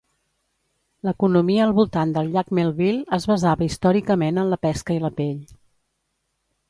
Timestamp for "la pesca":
4.55-4.97